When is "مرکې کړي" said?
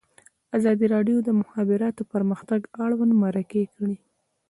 3.23-3.97